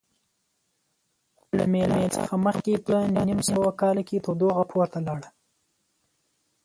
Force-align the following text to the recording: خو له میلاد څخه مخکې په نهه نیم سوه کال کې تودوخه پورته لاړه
خو 1.39 1.49
له 1.59 1.65
میلاد 1.73 2.09
څخه 2.17 2.33
مخکې 2.47 2.73
په 2.85 2.95
نهه 3.13 3.25
نیم 3.27 3.39
سوه 3.49 3.69
کال 3.81 3.97
کې 4.07 4.23
تودوخه 4.25 4.63
پورته 4.71 4.99
لاړه 5.07 5.29